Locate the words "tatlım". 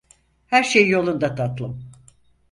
1.35-1.91